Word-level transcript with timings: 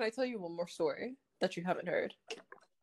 can 0.00 0.06
I 0.06 0.10
tell 0.10 0.24
you 0.24 0.40
one 0.40 0.56
more 0.56 0.66
story 0.66 1.16
that 1.42 1.58
you 1.58 1.62
haven't 1.62 1.86
heard? 1.86 2.14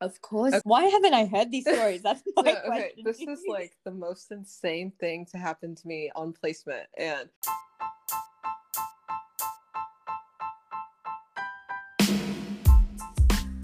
Of 0.00 0.20
course. 0.22 0.54
Okay. 0.54 0.62
Why 0.62 0.84
haven't 0.84 1.14
I 1.14 1.26
heard 1.26 1.50
these 1.50 1.64
stories? 1.64 2.00
That's 2.00 2.22
my 2.36 2.42
no, 2.42 2.60
question. 2.64 3.02
This 3.04 3.18
is 3.18 3.42
like 3.48 3.72
the 3.84 3.90
most 3.90 4.30
insane 4.30 4.92
thing 5.00 5.26
to 5.32 5.36
happen 5.36 5.74
to 5.74 5.88
me 5.88 6.12
on 6.14 6.32
placement. 6.32 6.86
And 6.96 7.28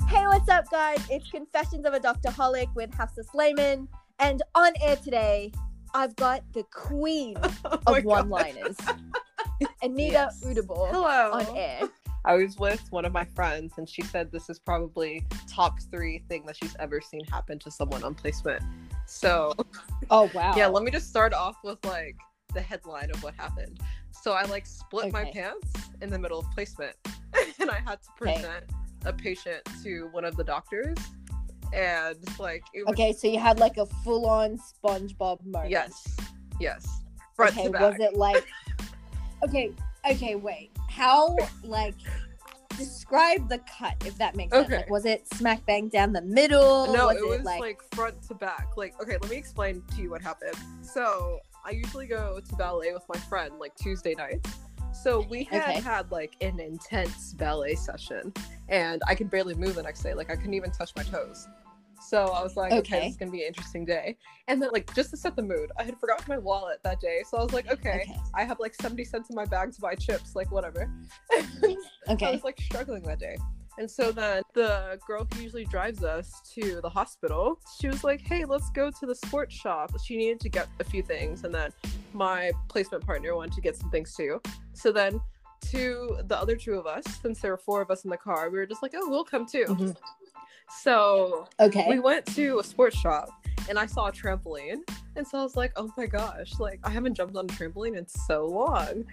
Hey, 0.08 0.26
what's 0.26 0.48
up, 0.48 0.68
guys? 0.72 0.98
It's 1.08 1.30
Confessions 1.30 1.86
of 1.86 1.94
a 1.94 2.00
Doctorholic 2.00 2.74
with 2.74 2.92
Hafsa 2.94 3.22
Slayman. 3.32 3.86
And 4.18 4.42
on 4.56 4.72
air 4.82 4.96
today, 4.96 5.52
I've 5.94 6.16
got 6.16 6.42
the 6.54 6.64
queen 6.72 7.36
oh 7.86 7.94
of 7.98 8.04
one 8.04 8.28
liners, 8.30 8.76
Anita 9.82 10.12
yes. 10.12 10.42
Udable, 10.44 10.90
Hello. 10.90 11.30
on 11.34 11.56
air. 11.56 11.88
I 12.24 12.36
was 12.36 12.58
with 12.58 12.82
one 12.90 13.04
of 13.04 13.12
my 13.12 13.24
friends, 13.24 13.74
and 13.76 13.88
she 13.88 14.02
said 14.02 14.32
this 14.32 14.48
is 14.48 14.58
probably 14.58 15.26
top 15.48 15.78
three 15.90 16.22
thing 16.28 16.44
that 16.46 16.56
she's 16.56 16.74
ever 16.78 17.00
seen 17.00 17.24
happen 17.26 17.58
to 17.58 17.70
someone 17.70 18.02
on 18.02 18.14
placement. 18.14 18.62
So, 19.06 19.52
oh 20.10 20.30
wow, 20.32 20.54
yeah. 20.56 20.66
Let 20.66 20.84
me 20.84 20.90
just 20.90 21.08
start 21.08 21.34
off 21.34 21.56
with 21.62 21.84
like 21.84 22.16
the 22.54 22.62
headline 22.62 23.10
of 23.10 23.22
what 23.22 23.34
happened. 23.34 23.80
So 24.22 24.32
I 24.32 24.44
like 24.44 24.64
split 24.66 25.06
okay. 25.06 25.12
my 25.12 25.30
pants 25.32 25.72
in 26.00 26.08
the 26.08 26.18
middle 26.18 26.38
of 26.38 26.50
placement, 26.52 26.96
and 27.60 27.70
I 27.70 27.80
had 27.84 28.00
to 28.02 28.08
present 28.16 28.46
okay. 28.46 29.10
a 29.10 29.12
patient 29.12 29.68
to 29.82 30.08
one 30.12 30.24
of 30.24 30.34
the 30.36 30.44
doctors, 30.44 30.96
and 31.74 32.16
like 32.38 32.64
was... 32.74 32.84
okay, 32.88 33.12
so 33.12 33.28
you 33.28 33.38
had 33.38 33.58
like 33.58 33.76
a 33.76 33.84
full-on 34.02 34.58
SpongeBob 34.58 35.44
moment. 35.44 35.70
Yes, 35.70 36.16
yes. 36.58 36.86
Front 37.36 37.58
okay, 37.58 37.68
was 37.68 37.96
it 37.98 38.16
like? 38.16 38.46
okay, 39.42 39.72
okay, 40.08 40.36
wait 40.36 40.70
how 40.94 41.36
like 41.62 41.94
describe 42.76 43.48
the 43.48 43.58
cut 43.78 43.94
if 44.06 44.16
that 44.18 44.36
makes 44.36 44.52
sense. 44.52 44.70
Like, 44.70 44.90
was 44.90 45.04
it 45.04 45.26
smack 45.34 45.64
bang 45.66 45.88
down 45.88 46.12
the 46.12 46.22
middle? 46.22 46.92
No, 46.92 47.06
was 47.06 47.16
it 47.16 47.28
was 47.28 47.42
like... 47.42 47.60
like... 47.60 47.80
front 47.94 48.22
to 48.28 48.34
back. 48.34 48.68
Like, 48.76 49.00
okay, 49.00 49.16
let 49.20 49.30
me 49.30 49.36
explain 49.36 49.82
to 49.94 50.02
you 50.02 50.10
what 50.10 50.22
happened. 50.22 50.56
So 50.82 51.40
I 51.64 51.70
usually 51.70 52.06
go 52.06 52.40
to 52.40 52.56
ballet 52.56 52.92
with 52.92 53.04
my 53.12 53.18
friend 53.20 53.54
like 53.58 53.74
Tuesday 53.76 54.14
nights. 54.14 54.50
So 54.92 55.26
we 55.28 55.44
had 55.44 55.62
okay. 55.62 55.80
had 55.80 56.10
like 56.12 56.36
an 56.40 56.60
intense 56.60 57.32
ballet 57.32 57.74
session, 57.74 58.32
and 58.68 59.02
I 59.08 59.16
could 59.16 59.28
barely 59.28 59.54
move 59.54 59.74
the 59.74 59.82
next 59.82 60.02
day. 60.02 60.14
Like 60.14 60.30
I 60.30 60.36
couldn't 60.36 60.54
even 60.54 60.70
touch 60.70 60.92
my 60.96 61.02
toes. 61.02 61.48
So 62.08 62.26
I 62.26 62.42
was 62.42 62.56
like, 62.56 62.72
okay. 62.72 62.78
okay, 62.78 63.00
this 63.00 63.12
is 63.12 63.16
gonna 63.16 63.30
be 63.30 63.42
an 63.42 63.48
interesting 63.48 63.84
day. 63.84 64.16
And 64.48 64.60
then 64.60 64.70
like 64.72 64.94
just 64.94 65.10
to 65.10 65.16
set 65.16 65.36
the 65.36 65.42
mood, 65.42 65.70
I 65.78 65.84
had 65.84 65.98
forgotten 65.98 66.26
my 66.28 66.38
wallet 66.38 66.80
that 66.84 67.00
day. 67.00 67.22
So 67.26 67.38
I 67.38 67.42
was 67.42 67.52
like, 67.52 67.70
okay, 67.70 68.02
okay. 68.02 68.16
I 68.34 68.44
have 68.44 68.60
like 68.60 68.74
70 68.74 69.04
cents 69.04 69.30
in 69.30 69.36
my 69.36 69.46
bag 69.46 69.72
to 69.72 69.80
buy 69.80 69.94
chips, 69.94 70.36
like 70.36 70.50
whatever. 70.50 70.90
okay. 72.08 72.26
I 72.26 72.30
was 72.30 72.44
like 72.44 72.60
struggling 72.60 73.02
that 73.04 73.18
day. 73.18 73.36
And 73.76 73.90
so 73.90 74.12
then 74.12 74.42
the 74.54 75.00
girl 75.06 75.26
who 75.32 75.42
usually 75.42 75.64
drives 75.64 76.04
us 76.04 76.40
to 76.54 76.80
the 76.80 76.88
hospital, 76.88 77.58
she 77.80 77.88
was 77.88 78.04
like, 78.04 78.20
hey, 78.20 78.44
let's 78.44 78.70
go 78.70 78.90
to 78.90 79.06
the 79.06 79.14
sports 79.14 79.54
shop. 79.54 79.90
She 80.04 80.16
needed 80.16 80.40
to 80.40 80.48
get 80.48 80.68
a 80.78 80.84
few 80.84 81.02
things. 81.02 81.44
And 81.44 81.52
then 81.52 81.72
my 82.12 82.52
placement 82.68 83.04
partner 83.04 83.34
wanted 83.34 83.54
to 83.54 83.60
get 83.60 83.76
some 83.76 83.90
things 83.90 84.14
too. 84.14 84.40
So 84.74 84.92
then 84.92 85.20
to 85.70 86.18
the 86.26 86.38
other 86.38 86.54
two 86.54 86.74
of 86.74 86.86
us, 86.86 87.04
since 87.20 87.40
there 87.40 87.50
were 87.50 87.58
four 87.58 87.82
of 87.82 87.90
us 87.90 88.04
in 88.04 88.10
the 88.10 88.16
car, 88.16 88.50
we 88.50 88.58
were 88.58 88.66
just 88.66 88.82
like, 88.82 88.92
oh, 88.94 89.08
we'll 89.08 89.24
come 89.24 89.46
too. 89.46 89.64
Mm-hmm. 89.68 89.90
So 90.82 91.46
okay, 91.60 91.86
we 91.88 91.98
went 91.98 92.26
to 92.34 92.58
a 92.58 92.64
sports 92.64 92.96
shop 92.96 93.28
and 93.68 93.78
I 93.78 93.86
saw 93.86 94.06
a 94.06 94.12
trampoline. 94.12 94.80
And 95.16 95.26
so 95.26 95.38
I 95.38 95.42
was 95.42 95.56
like, 95.56 95.72
oh 95.76 95.90
my 95.96 96.06
gosh, 96.06 96.58
like 96.58 96.80
I 96.84 96.90
haven't 96.90 97.14
jumped 97.14 97.36
on 97.36 97.44
a 97.44 97.48
trampoline 97.48 97.96
in 97.96 98.06
so 98.06 98.46
long. 98.46 99.04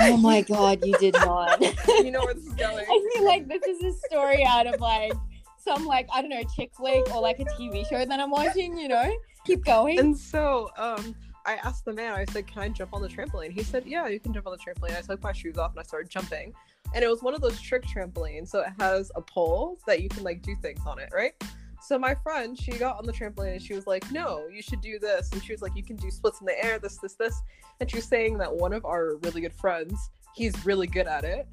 Oh 0.00 0.16
my 0.16 0.40
god, 0.48 0.84
you 0.84 0.96
did 0.98 1.14
not. 1.14 1.60
you 1.88 2.10
know 2.10 2.20
where 2.20 2.34
this 2.34 2.46
is 2.46 2.54
going. 2.54 2.84
I 2.88 3.10
feel 3.14 3.24
like 3.24 3.48
this 3.48 3.62
is 3.64 3.82
a 3.82 3.98
story 4.06 4.44
out 4.44 4.66
of 4.66 4.80
like 4.80 5.12
some 5.58 5.84
like 5.84 6.08
I 6.14 6.20
don't 6.20 6.30
know 6.30 6.42
chick 6.56 6.70
flick 6.76 7.12
or 7.14 7.20
like 7.20 7.40
a 7.40 7.44
TV 7.44 7.88
show 7.88 8.04
that 8.04 8.20
I'm 8.20 8.30
watching. 8.30 8.78
You 8.78 8.88
know, 8.88 9.12
keep 9.44 9.64
going. 9.64 9.98
And 9.98 10.16
so 10.16 10.70
um. 10.76 11.14
I 11.46 11.54
asked 11.64 11.86
the 11.86 11.94
man, 11.94 12.12
I 12.12 12.26
said, 12.26 12.46
Can 12.46 12.60
I 12.60 12.68
jump 12.68 12.92
on 12.92 13.00
the 13.00 13.08
trampoline? 13.08 13.52
He 13.52 13.62
said, 13.62 13.86
Yeah, 13.86 14.06
you 14.06 14.20
can 14.20 14.34
jump 14.34 14.46
on 14.46 14.52
the 14.52 14.58
trampoline. 14.58 14.94
I 14.94 15.00
took 15.00 15.22
my 15.22 15.32
shoes 15.32 15.56
off 15.56 15.70
and 15.70 15.80
I 15.80 15.82
started 15.82 16.10
jumping 16.10 16.52
and 16.94 17.04
it 17.04 17.08
was 17.08 17.22
one 17.22 17.34
of 17.34 17.40
those 17.40 17.60
trick 17.60 17.84
trampolines 17.84 18.48
so 18.48 18.60
it 18.60 18.72
has 18.78 19.10
a 19.14 19.20
pole 19.20 19.78
that 19.86 20.02
you 20.02 20.08
can 20.08 20.22
like 20.22 20.42
do 20.42 20.54
things 20.62 20.80
on 20.86 20.98
it 20.98 21.10
right? 21.12 21.32
So 21.80 21.98
my 21.98 22.14
friend 22.14 22.58
she 22.58 22.72
got 22.72 22.98
on 22.98 23.06
the 23.06 23.12
trampoline 23.12 23.52
and 23.52 23.62
she 23.62 23.74
was 23.74 23.86
like 23.86 24.10
no 24.10 24.46
you 24.48 24.62
should 24.62 24.80
do 24.80 24.98
this. 24.98 25.30
And 25.32 25.42
she 25.42 25.52
was 25.52 25.62
like 25.62 25.76
you 25.76 25.84
can 25.84 25.96
do 25.96 26.10
splits 26.10 26.40
in 26.40 26.46
the 26.46 26.64
air 26.64 26.78
this 26.78 26.98
this 26.98 27.14
this. 27.14 27.40
And 27.80 27.90
she 27.90 27.96
was 27.96 28.04
saying 28.04 28.38
that 28.38 28.52
one 28.52 28.72
of 28.72 28.84
our 28.84 29.16
really 29.22 29.40
good 29.40 29.52
friends 29.52 30.10
he's 30.34 30.66
really 30.66 30.86
good 30.86 31.06
at 31.06 31.24
it. 31.24 31.46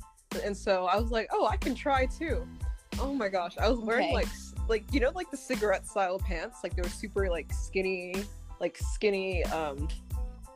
And 0.44 0.56
so 0.56 0.85
i 0.85 0.97
was 0.97 1.12
like 1.12 1.28
oh 1.31 1.47
i 1.47 1.57
can 1.57 1.75
try 1.75 2.06
too. 2.06 2.47
Oh 3.00 3.13
my 3.13 3.28
gosh 3.28 3.57
i 3.59 3.69
was 3.69 3.79
wearing 3.79 4.06
okay. 4.06 4.13
like 4.13 4.28
like 4.68 4.94
you 4.94 5.00
know 5.00 5.12
like 5.13 5.29
the 5.31 5.38
cigarette 5.38 5.85
style 5.85 6.18
pants 6.19 6.59
like 6.63 6.75
they 6.75 6.81
were 6.81 6.90
super 6.90 7.29
like 7.29 7.51
skinny 7.51 8.16
like 8.59 8.78
skinny 8.78 9.44
um 9.45 9.88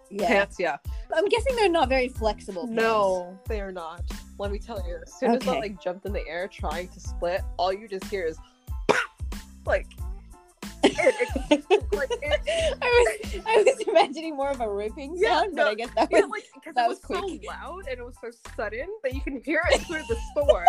yeah. 0.09 0.28
pants 0.28 0.57
yeah. 0.59 0.78
I'm 1.16 1.28
guessing 1.28 1.56
they're 1.56 1.69
not 1.69 1.89
very 1.89 2.07
flexible 2.07 2.63
pants. 2.63 2.81
no 2.81 3.39
they 3.47 3.62
are 3.62 3.72
not 3.72 4.01
let 4.39 4.51
me 4.51 4.57
tell 4.57 4.81
you, 4.88 4.97
as 5.05 5.13
soon 5.13 5.31
okay. 5.31 5.50
as 5.51 5.55
I 5.55 5.59
like 5.59 5.81
jumped 5.81 6.05
in 6.05 6.13
the 6.13 6.25
air 6.25 6.47
trying 6.47 6.88
to 6.88 7.00
split, 7.00 7.41
all 7.57 7.73
you 7.73 7.88
just 7.88 8.05
hear 8.05 8.25
is 8.25 8.38
like. 9.66 9.88
It, 10.81 11.61
it, 11.69 11.94
like 11.94 12.09
it, 12.09 12.77
I 12.81 13.17
was 13.33 13.41
I 13.45 13.63
was 13.63 13.79
imagining 13.85 14.38
more 14.38 14.50
of 14.50 14.61
a 14.61 14.73
ripping 14.73 15.13
yeah, 15.17 15.41
sound, 15.41 15.53
no, 15.53 15.63
but 15.63 15.72
I 15.72 15.75
guess 15.75 15.89
that 15.95 16.09
was 16.09 16.22
yeah, 16.22 16.25
like, 16.27 16.75
that 16.75 16.88
was, 16.88 17.00
was 17.09 17.19
so 17.19 17.47
loud 17.50 17.88
and 17.89 18.00
it 18.00 18.05
was 18.05 18.16
so 18.22 18.31
sudden 18.55 18.88
that 19.03 19.13
you 19.13 19.19
can 19.19 19.41
hear 19.44 19.61
it 19.72 19.81
through 19.81 20.03
the 20.07 20.17
store. 20.31 20.66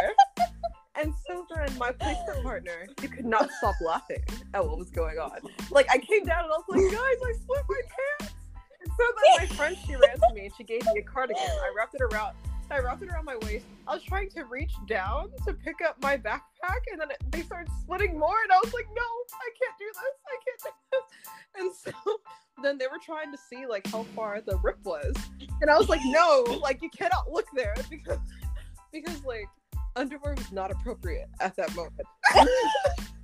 and 0.96 1.14
so 1.28 1.46
then 1.54 1.78
my 1.78 1.92
placement 1.92 2.42
partner, 2.42 2.88
you 3.00 3.08
could 3.08 3.24
not 3.24 3.48
stop 3.58 3.76
laughing 3.80 4.22
at 4.52 4.66
what 4.66 4.78
was 4.78 4.90
going 4.90 5.18
on. 5.18 5.38
Like 5.70 5.86
I 5.90 5.98
came 5.98 6.24
down 6.24 6.44
and 6.44 6.52
I 6.52 6.56
was 6.56 6.64
like, 6.68 6.90
guys, 6.90 6.98
I 6.98 7.32
split 7.40 7.64
my 7.68 7.80
pants. 8.18 8.34
And 8.82 8.92
so 8.96 9.04
then 9.06 9.48
my 9.48 9.54
friend 9.54 9.76
she 9.86 9.94
ran 9.94 10.18
to 10.28 10.34
me 10.34 10.46
and 10.46 10.54
she 10.56 10.64
gave 10.64 10.84
me 10.86 10.98
a 10.98 11.02
cardigan. 11.02 11.40
I 11.40 11.72
wrapped 11.76 11.94
it 11.94 12.02
around 12.02 12.34
I 12.70 12.78
wrapped 12.78 13.02
it 13.02 13.08
around 13.08 13.24
my 13.24 13.36
waist. 13.42 13.66
I 13.88 13.94
was 13.94 14.02
trying 14.04 14.30
to 14.30 14.44
reach 14.44 14.72
down 14.86 15.30
to 15.44 15.52
pick 15.52 15.76
up 15.86 15.96
my 16.02 16.16
backpack, 16.16 16.82
and 16.92 17.00
then 17.00 17.10
it, 17.10 17.18
they 17.30 17.42
started 17.42 17.70
splitting 17.82 18.18
more, 18.18 18.36
and 18.44 18.52
I 18.52 18.58
was 18.62 18.72
like, 18.72 18.86
"No, 18.94 19.02
I 19.02 19.50
can't 19.58 19.76
do 19.78 19.86
this. 19.86 20.14
I 20.26 20.36
can't 20.44 20.60
do 20.62 20.70
this." 20.92 21.00
And 21.58 21.74
so 21.74 22.20
then 22.62 22.78
they 22.78 22.86
were 22.86 23.00
trying 23.04 23.32
to 23.32 23.38
see 23.38 23.66
like 23.66 23.86
how 23.88 24.04
far 24.14 24.40
the 24.40 24.56
rip 24.58 24.78
was, 24.84 25.14
and 25.60 25.68
I 25.68 25.76
was 25.76 25.88
like, 25.88 26.00
"No, 26.04 26.44
like 26.62 26.80
you 26.80 26.90
cannot 26.90 27.30
look 27.30 27.46
there 27.54 27.74
because 27.90 28.20
because 28.92 29.24
like 29.24 29.48
underwear 29.96 30.34
was 30.36 30.52
not 30.52 30.70
appropriate 30.70 31.28
at 31.40 31.56
that 31.56 31.74
moment 31.74 32.06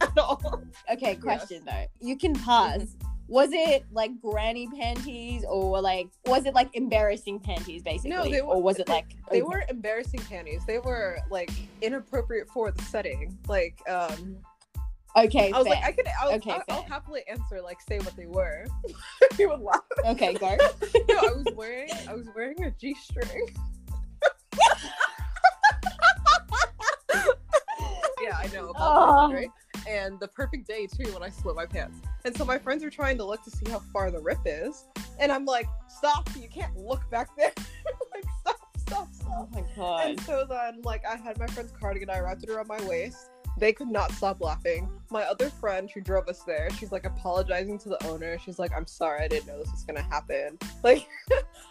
at 0.01 0.19
all." 0.19 0.63
Okay, 0.93 1.15
question 1.15 1.63
yes. 1.65 1.89
though. 2.01 2.07
You 2.07 2.17
can 2.17 2.35
pause. 2.35 2.83
Mm-hmm. 2.83 3.06
Was 3.29 3.51
it 3.53 3.85
like 3.93 4.21
granny 4.21 4.69
panties 4.79 5.45
or 5.49 5.81
like 5.81 6.09
was 6.27 6.47
it 6.47 6.55
like 6.55 6.71
embarrassing 6.75 7.41
panties 7.41 7.83
basically? 7.83 8.11
No, 8.11 8.25
they 8.25 8.41
were, 8.41 8.55
or 8.55 8.63
was 8.63 8.79
it 8.79 8.89
like 8.89 9.17
they, 9.31 9.39
they 9.39 9.43
were 9.43 9.65
embarrassing 9.69 10.21
panties. 10.21 10.65
They 10.67 10.79
were 10.79 11.19
like 11.31 11.51
inappropriate 11.83 12.49
for 12.49 12.71
the 12.71 12.83
setting. 12.83 13.37
Like 13.49 13.79
um 13.89 14.37
okay 15.17 15.51
i 15.51 15.59
was 15.59 15.67
fair. 15.67 15.77
like 15.77 15.85
i 15.85 15.93
could 15.93 16.07
I'll, 16.21 16.33
okay, 16.35 16.51
I'll, 16.51 16.63
I'll, 16.69 16.83
happily 16.83 17.23
answer 17.27 17.63
like 17.63 17.81
say 17.81 17.99
what 17.99 18.15
they 18.17 18.27
were. 18.27 18.67
You 19.39 19.51
would 19.51 19.61
laugh. 19.61 19.83
Okay 20.05 20.33
go. 20.35 20.57
No 21.09 21.19
i 21.19 21.33
was 21.33 21.47
wearing 21.55 21.91
i 22.09 22.15
was 22.15 22.27
wearing 22.35 22.63
a 22.65 22.71
g-string 22.71 23.49
yeah 28.23 28.39
i 28.39 28.47
know 28.55 28.73
oh. 28.77 29.33
right 29.33 29.51
and 29.87 30.19
the 30.21 30.29
perfect 30.29 30.67
day 30.67 30.87
too 30.87 31.11
when 31.13 31.23
I 31.23 31.31
split 31.31 31.57
my 31.57 31.67
pants. 31.67 31.99
And 32.25 32.37
so 32.37 32.45
my 32.45 32.59
friends 32.59 32.83
are 32.83 32.91
trying 32.91 33.19
to 33.19 33.25
look 33.25 33.45
to 33.45 33.51
see 33.51 33.71
how 33.71 33.79
far 33.79 34.11
the 34.11 34.21
rip 34.21 34.41
is, 34.45 34.87
and 35.19 35.31
I'm 35.31 35.45
like, 35.45 35.69
stop! 35.89 36.29
You 36.41 36.49
can't 36.49 36.77
look 36.77 37.09
back 37.11 37.37
there. 37.37 37.53
like 38.15 38.25
stop, 38.41 38.57
stop, 38.77 39.15
stop. 39.15 39.31
Oh 39.33 39.49
my 39.53 39.65
god. 39.77 40.11
And 40.11 40.21
so 40.23 40.47
then 40.49 40.83
like 40.83 41.05
I 41.07 41.17
had 41.17 41.39
my 41.39 41.47
friend's 41.47 41.73
cardigan, 41.73 42.11
I 42.11 42.21
wrapped 42.21 42.43
it 42.43 42.51
around 42.51 42.69
my 42.69 42.83
waist, 42.87 43.31
they 43.59 43.73
could 43.73 43.89
not 43.89 44.13
stop 44.13 44.41
laughing. 44.41 44.89
My 45.11 45.23
other 45.23 45.49
friend 45.49 45.91
who 45.91 46.01
drove 46.01 46.29
us 46.29 46.43
there, 46.43 46.69
she's 46.79 46.93
like 46.93 47.07
apologizing 47.07 47.79
to 47.81 47.89
the 47.89 48.07
owner. 48.07 48.39
She's 48.39 48.59
like, 48.59 48.73
"I'm 48.77 48.87
sorry, 48.87 49.23
I 49.25 49.29
didn't 49.29 49.47
know 49.47 49.59
this 49.59 49.71
was 49.71 49.85
gonna 49.85 50.03
happen. 50.03 50.59
Like, 50.83 51.09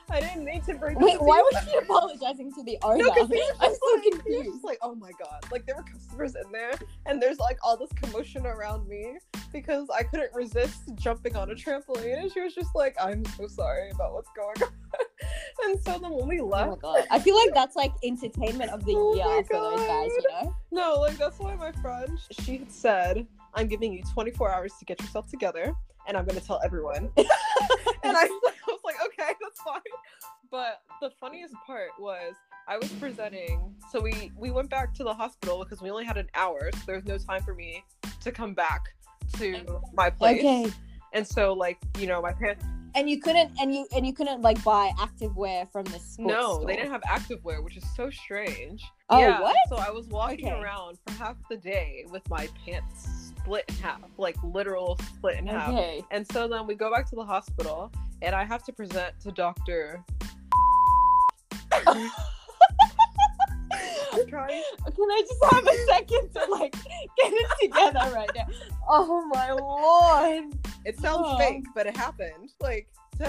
I 0.10 0.20
didn't 0.20 0.44
mean 0.44 0.62
to 0.64 0.74
bring." 0.74 1.00
Wait, 1.00 1.22
why 1.22 1.42
was 1.42 1.64
she 1.64 1.78
apologizing 1.78 2.52
to 2.56 2.64
the 2.64 2.78
owner? 2.84 3.04
No, 3.04 3.14
because 3.14 3.30
I'm 3.62 3.74
so 3.74 3.80
like, 3.96 4.04
confused. 4.12 4.64
like, 4.64 4.78
oh 4.82 4.94
my 4.96 5.12
god, 5.18 5.46
like 5.52 5.66
there 5.66 5.76
were 5.76 5.84
customers 5.84 6.36
in 6.36 6.52
there, 6.52 6.74
and 7.06 7.22
there's 7.22 7.40
like 7.40 7.58
all 7.64 7.78
this 7.78 7.92
commotion 7.94 8.46
around 8.46 8.90
me 8.90 9.18
because 9.54 9.88
I 9.90 10.04
couldn't 10.04 10.34
resist 10.34 10.96
jumping 10.96 11.38
on 11.38 11.52
a 11.52 11.56
trampoline, 11.56 12.20
and 12.24 12.32
she 12.32 12.42
was 12.42 12.54
just 12.54 12.76
like, 12.76 12.96
"I'm 13.00 13.24
so 13.38 13.48
sorry 13.48 13.92
about 13.92 14.14
what's 14.14 14.30
going 14.36 14.56
on." 14.64 14.70
and 15.64 15.80
so 15.84 15.98
then 16.00 16.12
when 16.12 16.28
we 16.28 16.40
oh 16.40 16.46
left, 16.46 16.82
oh 16.84 17.02
I 17.10 17.20
feel 17.20 17.36
like 17.36 17.54
that's 17.54 17.76
like 17.76 17.94
entertainment 18.04 18.72
of 18.72 18.86
the 18.86 18.94
oh 18.96 19.16
year 19.16 19.44
for 19.44 19.54
those 19.54 19.88
guys, 19.88 20.12
you 20.12 20.30
know? 20.32 20.56
No, 20.72 20.96
like 21.02 21.18
that's 21.18 21.40
why 21.40 21.56
my 21.56 21.72
friend 21.74 22.20
she 22.32 22.58
had 22.58 22.72
said, 22.72 23.28
"I'm 23.54 23.68
giving 23.68 23.94
you 23.94 24.04
24 24.14 24.54
hours 24.54 24.74
to 24.80 24.86
get 24.86 25.02
yourself 25.02 25.28
together, 25.28 25.74
and 26.08 26.18
I'm 26.18 26.26
going 26.26 26.40
to 26.40 26.46
tell 26.46 26.60
everyone." 26.64 27.10
and 27.18 27.28
I, 28.18 28.24
I 28.24 28.40
was 28.68 28.82
like, 28.84 28.96
"Okay, 29.06 29.34
that's 29.42 29.62
fine." 29.62 29.82
But 30.52 30.82
the 31.02 31.10
funniest 31.20 31.56
part 31.66 31.90
was 32.00 32.36
I 32.68 32.78
was 32.78 32.90
presenting. 32.94 33.76
So 33.92 34.02
we 34.02 34.32
we 34.36 34.52
went 34.52 34.70
back 34.70 34.94
to 34.96 35.04
the 35.04 35.14
hospital 35.14 35.60
because 35.64 35.82
we 35.82 35.90
only 35.90 36.06
had 36.06 36.18
an 36.18 36.30
hour. 36.36 36.70
So 36.74 36.80
there 36.86 36.96
was 36.96 37.06
no 37.06 37.18
time 37.18 37.44
for 37.44 37.54
me 37.54 37.84
to 38.22 38.32
come 38.32 38.54
back 38.54 38.82
to 39.38 39.82
my 39.94 40.10
place. 40.10 40.40
Okay. 40.40 40.72
And 41.14 41.26
so 41.26 41.54
like 41.54 41.78
you 42.00 42.08
know 42.08 42.22
my 42.22 42.34
parents. 42.34 42.66
And 42.96 43.10
you 43.10 43.20
couldn't 43.20 43.52
and 43.60 43.74
you 43.76 43.86
and 43.96 44.06
you 44.08 44.14
couldn't 44.14 44.42
like 44.42 44.64
buy 44.64 44.92
activewear 44.98 45.70
from 45.72 45.84
the 45.86 46.00
sports 46.00 46.18
No, 46.20 46.56
store. 46.56 46.66
they 46.66 46.76
didn't 46.78 46.92
have 46.92 47.02
activewear, 47.02 47.62
which 47.64 47.76
is 47.76 47.84
so 47.96 48.10
strange. 48.10 48.84
Oh, 49.10 49.20
yeah, 49.20 49.42
what? 49.42 49.56
So 49.68 49.76
I 49.76 49.90
was 49.92 50.08
walking 50.08 50.48
Okay. 50.48 50.62
around 50.62 50.98
for 51.06 51.14
half 51.16 51.36
the 51.50 51.58
day 51.58 52.06
with 52.10 52.28
my 52.30 52.48
pants 52.66 53.34
split 53.38 53.66
in 53.68 53.76
half, 53.76 54.00
like 54.18 54.38
literal 54.44 54.98
split 55.18 55.38
in 55.38 55.46
half. 55.46 55.70
Okay. 55.74 56.04
And 56.12 56.26
so 56.32 56.48
then 56.48 56.66
we 56.68 56.76
go 56.76 56.90
back 56.92 57.08
to 57.10 57.16
the 57.16 57.26
hospital, 57.26 57.92
and 58.22 58.34
I 58.34 58.46
have 58.46 58.64
to 58.64 58.72
present 58.74 59.14
to. 59.20 59.34
Trying. 64.30 64.64
Can 64.86 65.12
I 65.12 65.22
just 65.28 65.54
have 65.54 65.68
a 65.68 65.86
second 65.88 66.30
to 66.34 66.46
like 66.52 66.72
get 66.72 67.34
it 67.34 67.48
together 67.62 68.12
right 68.16 68.30
now? 68.36 68.46
Oh 68.88 69.26
my 69.34 69.52
lord. 69.52 70.58
It 70.86 71.00
sounds 71.00 71.24
Oh. 71.26 71.38
fake, 71.38 71.66
but 71.74 71.88
it 71.88 71.98
happened. 71.98 72.52
Like, 72.62 72.88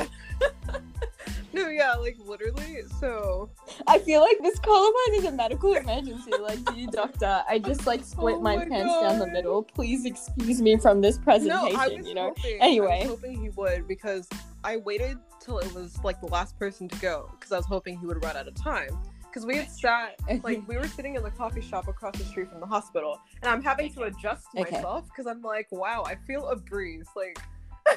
no, 1.53 1.69
yeah, 1.69 1.95
like 1.95 2.17
literally. 2.25 2.83
So 3.01 3.49
I 3.87 3.99
feel 4.01 4.21
like 4.21 4.39
this 4.43 4.59
Columbine 4.59 5.15
is 5.15 5.25
a 5.25 5.33
medical 5.33 5.75
emergency. 5.75 6.33
Like, 6.41 6.63
dear 6.75 6.89
doctor, 6.89 7.43
I 7.49 7.59
just 7.59 7.87
like 7.87 8.05
split 8.05 8.37
Oh 8.37 8.41
my, 8.41 8.57
my 8.57 8.65
pants 8.69 8.93
down 9.01 9.19
the 9.19 9.27
middle. 9.29 9.63
Please 9.63 10.05
excuse 10.05 10.61
me 10.61 10.77
from 10.77 11.01
this 11.01 11.17
no, 11.19 11.23
presentation, 11.25 11.77
I 11.79 11.89
was 11.89 12.07
you 12.07 12.15
know? 12.15 12.35
hoping. 12.37 12.59
Anyway. 12.61 13.01
I 13.05 13.09
was 13.09 13.21
hoping 13.21 13.41
he 13.43 13.49
would 13.51 13.89
because 13.89 14.29
I 14.65 14.77
waited 14.79 15.19
till 15.41 15.59
it 15.61 15.73
was 15.73 15.97
like 16.05 16.21
the 16.21 16.27
last 16.27 16.59
person 16.59 16.89
to 16.89 16.99
go 16.99 17.31
because 17.39 17.53
I 17.53 17.57
was 17.57 17.67
hoping 17.67 17.99
he 17.99 18.07
would 18.07 18.23
run 18.23 18.37
out 18.37 18.49
of 18.49 18.55
time. 18.55 18.91
Because 19.37 19.47
we 19.47 19.57
had 19.59 19.71
sat, 19.71 20.19
like, 20.43 20.67
we 20.67 20.79
were 20.79 20.89
sitting 20.89 21.15
in 21.15 21.23
the 21.23 21.31
coffee 21.31 21.61
shop 21.61 21.89
across 21.89 22.17
the 22.17 22.25
street 22.25 22.49
from 22.49 22.59
the 22.59 22.65
hospital, 22.65 23.21
and 23.43 23.51
I'm 23.51 23.63
having 23.63 23.93
to 23.93 24.05
adjust 24.05 24.47
Okay. 24.57 24.71
myself 24.71 25.05
because 25.05 25.27
I'm 25.27 25.43
like, 25.43 25.69
wow, 25.71 26.05
I 26.07 26.15
feel 26.27 26.49
a 26.49 26.57
breeze. 26.57 27.05
Like, 27.15 27.39
I 27.87 27.97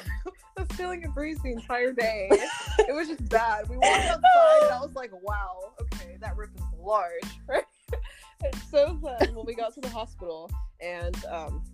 was 0.58 0.68
feeling 0.74 1.02
a 1.06 1.08
breeze 1.08 1.38
the 1.42 1.52
entire 1.52 1.94
day. 1.94 2.28
it 2.30 2.94
was 2.94 3.08
just 3.08 3.26
bad. 3.30 3.70
We 3.70 3.78
walked 3.78 4.04
outside, 4.04 4.64
and 4.64 4.70
I 4.70 4.80
was 4.82 4.92
like, 4.94 5.12
wow, 5.22 5.72
okay, 5.80 6.18
that 6.20 6.36
rip 6.36 6.50
is 6.54 6.62
large. 6.78 7.08
Right? 7.48 7.64
and 8.44 8.54
so 8.70 9.00
then, 9.02 9.34
when 9.34 9.46
we 9.46 9.54
got 9.54 9.72
to 9.76 9.80
the 9.80 9.88
hospital, 9.88 10.50
and 10.82 11.24
um, 11.24 11.64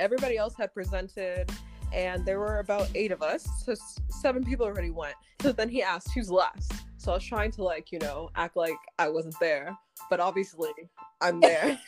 everybody 0.00 0.36
else 0.36 0.56
had 0.58 0.74
presented, 0.74 1.52
and 1.92 2.26
there 2.26 2.40
were 2.40 2.58
about 2.58 2.88
eight 2.96 3.12
of 3.12 3.22
us, 3.22 3.46
so 3.64 3.76
seven 4.08 4.42
people 4.42 4.66
already 4.66 4.90
went. 4.90 5.14
So 5.40 5.52
then 5.52 5.68
he 5.68 5.84
asked, 5.84 6.08
who's 6.14 6.32
last? 6.32 6.72
So 7.04 7.12
I 7.12 7.16
was 7.16 7.24
trying 7.24 7.50
to 7.50 7.62
like, 7.62 7.92
you 7.92 7.98
know, 7.98 8.30
act 8.34 8.56
like 8.56 8.78
I 8.98 9.10
wasn't 9.10 9.38
there, 9.38 9.76
but 10.08 10.20
obviously 10.20 10.70
I'm 11.20 11.38
there. 11.42 11.78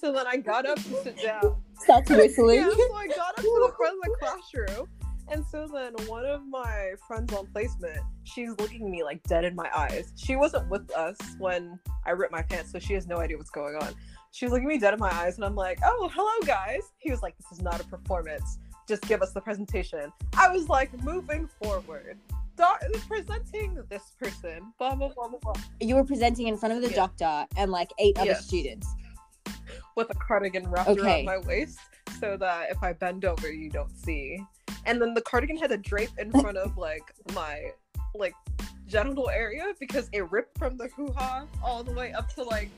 so 0.00 0.12
then 0.12 0.26
I 0.26 0.36
got 0.38 0.66
up 0.66 0.78
to 0.78 1.02
sit 1.04 1.22
down. 1.22 1.62
Starts 1.78 2.10
whistling. 2.10 2.56
Yeah, 2.56 2.70
so 2.70 2.92
I 2.92 3.06
got 3.06 3.30
up 3.30 3.36
to 3.36 3.42
the 3.42 3.72
front 3.76 3.94
of 3.94 4.02
the 4.02 4.16
classroom. 4.18 4.88
And 5.30 5.44
so 5.46 5.68
then 5.72 5.92
one 6.08 6.24
of 6.24 6.44
my 6.44 6.94
friends 7.06 7.32
on 7.34 7.46
placement, 7.52 8.00
she's 8.24 8.50
looking 8.58 8.90
me 8.90 9.04
like 9.04 9.22
dead 9.28 9.44
in 9.44 9.54
my 9.54 9.70
eyes. 9.76 10.12
She 10.16 10.34
wasn't 10.34 10.68
with 10.68 10.90
us 10.90 11.16
when 11.38 11.78
I 12.04 12.10
ripped 12.10 12.32
my 12.32 12.42
pants, 12.42 12.72
so 12.72 12.80
she 12.80 12.94
has 12.94 13.06
no 13.06 13.18
idea 13.18 13.36
what's 13.36 13.50
going 13.50 13.76
on. 13.76 13.94
She 14.32 14.44
was 14.44 14.50
looking 14.52 14.66
me 14.66 14.78
dead 14.78 14.92
in 14.92 14.98
my 14.98 15.12
eyes, 15.12 15.36
and 15.36 15.44
I'm 15.44 15.54
like, 15.54 15.78
oh, 15.84 16.10
hello, 16.12 16.46
guys. 16.46 16.82
He 16.98 17.12
was 17.12 17.22
like, 17.22 17.36
this 17.36 17.52
is 17.52 17.62
not 17.62 17.80
a 17.80 17.84
performance. 17.84 18.58
Just 18.88 19.02
give 19.02 19.22
us 19.22 19.32
the 19.32 19.40
presentation. 19.40 20.12
I 20.36 20.48
was 20.48 20.68
like, 20.68 21.00
moving 21.04 21.48
forward. 21.62 22.18
Doc- 22.58 22.82
presenting 23.06 23.78
this 23.88 24.02
person, 24.20 24.72
blah, 24.78 24.94
blah, 24.94 25.08
blah, 25.14 25.28
blah, 25.28 25.38
blah, 25.38 25.52
You 25.80 25.94
were 25.94 26.04
presenting 26.04 26.48
in 26.48 26.56
front 26.58 26.74
of 26.74 26.82
the 26.82 26.90
Yeah. 26.90 26.96
doctor 27.06 27.46
and 27.56 27.70
like 27.70 27.90
eight 27.98 28.18
other 28.18 28.30
Yes. 28.30 28.44
students. 28.46 28.86
with 29.96 30.08
a 30.10 30.14
cardigan 30.14 30.68
wrapped 30.70 30.88
Okay. 30.90 31.00
around 31.00 31.24
my 31.24 31.38
waist 31.38 31.78
so 32.20 32.36
that 32.36 32.70
if 32.70 32.80
I 32.82 32.92
bend 32.92 33.24
over, 33.24 33.52
you 33.52 33.68
don't 33.68 33.90
see. 33.96 34.40
And 34.86 35.00
then 35.02 35.12
the 35.12 35.20
cardigan 35.22 35.56
had 35.56 35.72
a 35.72 35.76
drape 35.76 36.16
in 36.18 36.30
front 36.30 36.56
of 36.56 36.76
like 36.88 37.12
my 37.34 37.72
like 38.14 38.34
genital 38.86 39.28
area 39.28 39.74
because 39.80 40.08
it 40.12 40.30
ripped 40.30 40.56
from 40.56 40.76
the 40.76 40.88
hoo 40.96 41.12
ha 41.12 41.46
all 41.64 41.82
the 41.82 41.92
way 41.92 42.12
up 42.12 42.32
to 42.34 42.44
like 42.44 42.70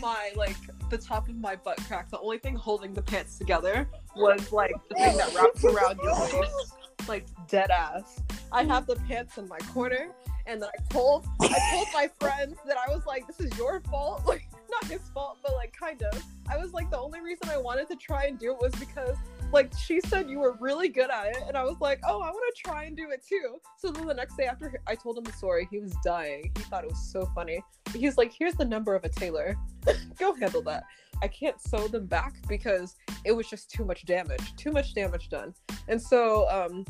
my 0.00 0.32
like 0.36 0.56
the 0.90 0.96
top 0.98 1.28
of 1.28 1.36
my 1.36 1.54
butt 1.54 1.76
crack. 1.86 2.10
The 2.10 2.18
only 2.18 2.38
thing 2.38 2.56
holding 2.56 2.94
the 2.94 3.02
pants 3.02 3.36
together 3.38 3.86
was 4.16 4.50
like 4.50 4.72
the 4.88 4.94
thing 4.96 5.16
that 5.18 5.34
wraps 5.34 5.64
around 5.64 5.98
your 6.02 6.40
waist, 6.40 6.74
like 7.06 7.26
dead 7.48 7.70
ass. 7.70 8.20
I 8.54 8.62
have 8.62 8.86
the 8.86 8.94
pants 8.94 9.36
in 9.36 9.48
my 9.48 9.58
corner, 9.58 10.10
and 10.46 10.62
then 10.62 10.68
I 10.68 10.92
told 10.92 11.26
I 11.40 11.58
told 11.72 11.88
my 11.92 12.08
friends 12.20 12.56
that 12.66 12.76
I 12.78 12.88
was 12.94 13.04
like, 13.04 13.26
"This 13.26 13.40
is 13.40 13.58
your 13.58 13.80
fault." 13.80 14.22
Like 14.34 14.48
not 14.70 14.90
his 14.90 15.02
fault, 15.12 15.38
but 15.42 15.54
like 15.54 15.72
kind 15.78 16.02
of. 16.02 16.22
I 16.48 16.56
was 16.56 16.72
like, 16.72 16.90
the 16.90 16.98
only 16.98 17.20
reason 17.20 17.48
I 17.48 17.56
wanted 17.58 17.88
to 17.88 17.96
try 17.96 18.24
and 18.24 18.38
do 18.38 18.52
it 18.52 18.60
was 18.60 18.72
because 18.74 19.16
like 19.52 19.72
she 19.78 20.00
said 20.00 20.28
you 20.28 20.38
were 20.38 20.56
really 20.60 20.88
good 20.88 21.10
at 21.10 21.26
it, 21.28 21.42
and 21.46 21.56
I 21.56 21.64
was 21.64 21.80
like, 21.80 22.00
oh, 22.06 22.20
I 22.20 22.30
want 22.30 22.54
to 22.54 22.62
try 22.62 22.84
and 22.84 22.96
do 22.96 23.10
it 23.10 23.24
too. 23.28 23.56
So 23.76 23.90
then 23.90 24.06
the 24.06 24.14
next 24.14 24.36
day 24.36 24.46
after 24.46 24.80
I 24.86 24.94
told 24.94 25.18
him 25.18 25.24
the 25.24 25.32
story, 25.32 25.68
he 25.70 25.80
was 25.80 25.94
dying. 26.04 26.50
He 26.56 26.62
thought 26.64 26.84
it 26.84 26.90
was 26.90 27.12
so 27.12 27.26
funny. 27.34 27.60
He 27.92 28.06
was 28.06 28.16
like, 28.16 28.32
here's 28.32 28.54
the 28.54 28.64
number 28.64 28.94
of 28.94 29.04
a 29.04 29.08
tailor. 29.08 29.56
Go 30.18 30.34
handle 30.34 30.62
that. 30.62 30.84
I 31.22 31.28
can't 31.28 31.60
sew 31.60 31.88
them 31.88 32.06
back 32.06 32.34
because 32.48 32.96
it 33.24 33.32
was 33.32 33.48
just 33.48 33.70
too 33.70 33.84
much 33.84 34.04
damage, 34.04 34.56
too 34.56 34.72
much 34.72 34.94
damage 34.94 35.28
done. 35.28 35.54
And 35.88 36.00
so, 36.00 36.48
um, 36.50 36.84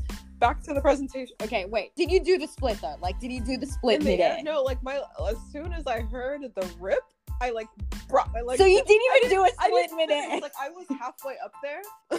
back 0.44 0.62
to 0.62 0.75
the 0.75 0.81
presentation. 0.81 1.35
Okay, 1.43 1.64
wait. 1.64 1.94
Did 1.96 2.11
you 2.11 2.23
do 2.23 2.37
the 2.38 2.46
split 2.46 2.79
though? 2.81 2.96
Like, 3.00 3.19
did 3.19 3.32
you 3.32 3.41
do 3.41 3.56
the 3.56 3.67
split 3.67 4.00
In 4.00 4.05
the 4.05 4.11
midair? 4.12 4.43
no, 4.43 4.62
like 4.62 4.82
my 4.82 5.00
as 5.29 5.37
soon 5.50 5.73
as 5.73 5.87
I 5.87 6.00
heard 6.00 6.43
the 6.43 6.70
rip, 6.79 7.00
I 7.41 7.50
like 7.50 7.69
brought 8.08 8.31
my 8.32 8.41
legs. 8.43 8.61
so 8.61 8.67
you 8.67 8.82
didn't 8.85 9.02
even 9.17 9.31
do 9.31 9.43
a 9.43 9.49
I 9.58 9.67
split 9.69 9.91
midair. 9.96 10.41
Like 10.41 10.52
I 10.61 10.69
was 10.70 10.87
halfway 10.99 11.37
up 11.43 11.52
there, 11.62 11.81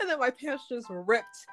and 0.00 0.10
then 0.10 0.18
my 0.18 0.30
pants 0.30 0.64
just 0.68 0.88
ripped. 0.90 1.46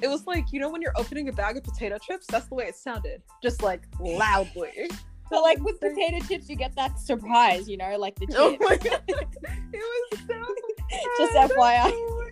It 0.00 0.08
was 0.08 0.26
like 0.26 0.52
you 0.52 0.60
know 0.60 0.70
when 0.70 0.80
you're 0.80 0.96
opening 0.96 1.28
a 1.28 1.32
bag 1.32 1.58
of 1.58 1.64
potato 1.64 1.98
chips. 1.98 2.26
That's 2.28 2.46
the 2.48 2.54
way 2.54 2.64
it 2.64 2.74
sounded, 2.76 3.22
just 3.42 3.62
like 3.62 3.82
loudly. 4.00 4.90
So 5.30 5.42
like 5.42 5.62
with 5.62 5.78
potato 5.78 6.24
chips, 6.26 6.48
you 6.48 6.56
get 6.56 6.74
that 6.76 6.98
surprise, 6.98 7.68
you 7.68 7.76
know, 7.76 7.98
like 7.98 8.14
the 8.14 8.28
oh 8.34 8.52
chips. 8.52 8.64
Oh 8.64 8.66
my 8.66 8.76
god, 8.90 9.02
it 9.06 9.28
was 9.74 10.20
so. 10.26 10.54
Just. 11.18 11.52
FYI. 11.52 11.90
Oh. 11.92 12.24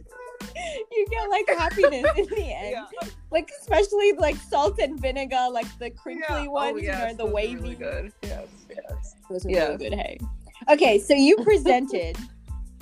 you 0.93 1.06
get 1.11 1.29
like 1.31 1.49
happiness 1.49 2.06
in 2.17 2.26
the 2.26 2.37
end. 2.55 2.70
Yeah. 2.73 3.08
Like 3.31 3.50
especially 3.61 4.12
like 4.12 4.37
salt 4.37 4.79
and 4.79 5.00
vinegar, 5.00 5.49
like 5.50 5.67
the 5.79 5.91
crinkly 5.91 6.25
Yeah. 6.29 6.47
Oh, 6.49 6.50
ones, 6.50 6.75
oh, 6.75 6.79
you 6.79 6.85
yes, 6.87 7.00
know, 7.00 7.08
the 7.08 7.17
those 7.25 7.29
are 7.31 7.35
wavy. 7.35 7.55
Really 7.56 7.75
good. 7.75 8.12
Yes. 8.23 8.47
Yes. 8.70 9.14
Those 9.31 9.44
were 9.44 9.50
Yeah. 9.50 9.64
really 9.67 9.76
good. 9.91 9.94
Hey. 9.94 10.19
Okay, 10.70 10.99
so 10.99 11.14
you 11.14 11.37
presented. 11.43 12.17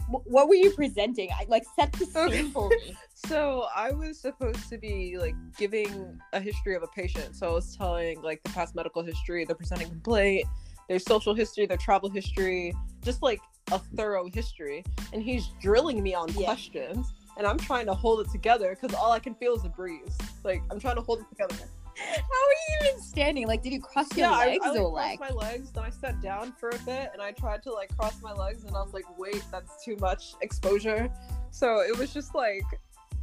what 0.08 0.48
were 0.48 0.54
you 0.54 0.70
presenting? 0.72 1.30
I 1.32 1.44
like 1.48 1.64
set 1.76 1.92
the 1.94 2.06
Okay. 2.16 2.36
scene 2.42 2.50
for 2.50 2.68
me. 2.68 2.96
So 3.26 3.66
I 3.74 3.90
was 3.90 4.20
supposed 4.20 4.68
to 4.68 4.76
be 4.78 5.16
like 5.18 5.34
giving 5.56 6.20
a 6.34 6.40
history 6.40 6.74
of 6.76 6.82
a 6.82 6.86
patient. 6.88 7.34
So 7.36 7.48
I 7.48 7.52
was 7.52 7.74
telling 7.76 8.20
like 8.22 8.42
the 8.44 8.50
past 8.50 8.74
medical 8.74 9.02
history, 9.02 9.44
the 9.46 9.54
presenting 9.54 9.88
complaint, 9.88 10.44
their 10.88 10.98
social 10.98 11.32
history, 11.34 11.64
their 11.66 11.78
travel 11.78 12.10
history, 12.10 12.74
just 13.02 13.22
like 13.22 13.40
a 13.72 13.78
thorough 13.96 14.28
history. 14.28 14.84
And 15.14 15.22
he's 15.22 15.48
drilling 15.60 16.02
me 16.02 16.14
on 16.14 16.28
Yeah. 16.28 16.44
questions, 16.44 17.12
and 17.36 17.46
I'm 17.46 17.58
trying 17.58 17.86
to 17.86 17.94
hold 17.94 18.20
it 18.20 18.30
together 18.30 18.76
because 18.80 18.96
all 18.96 19.12
I 19.12 19.18
can 19.18 19.34
feel 19.34 19.54
is 19.54 19.64
a 19.64 19.68
breeze. 19.68 20.16
Like 20.42 20.62
I'm 20.70 20.78
trying 20.78 20.96
to 20.96 21.02
hold 21.02 21.20
it 21.20 21.28
together. 21.28 21.68
How 21.96 22.12
are 22.12 22.82
you 22.82 22.88
even 22.88 23.00
standing? 23.00 23.46
Like, 23.46 23.62
did 23.62 23.72
you 23.72 23.80
cross 23.80 24.16
your 24.16 24.28
yeah, 24.28 24.36
legs 24.36 24.64
I, 24.64 24.68
I 24.68 24.72
like, 24.72 24.80
or 24.80 24.92
crossed 24.92 25.20
like? 25.20 25.20
my 25.20 25.30
legs. 25.30 25.70
Then 25.70 25.84
I 25.84 25.90
sat 25.90 26.20
down 26.20 26.52
for 26.58 26.70
a 26.70 26.78
bit, 26.78 27.10
and 27.12 27.22
I 27.22 27.30
tried 27.30 27.62
to 27.64 27.72
like 27.72 27.96
cross 27.96 28.20
my 28.20 28.32
legs, 28.32 28.64
and 28.64 28.74
I 28.76 28.82
was 28.82 28.92
like, 28.92 29.04
wait, 29.16 29.42
that's 29.52 29.84
too 29.84 29.96
much 29.96 30.34
exposure. 30.40 31.08
So 31.50 31.82
it 31.82 31.96
was 31.96 32.12
just 32.12 32.34
like, 32.34 32.64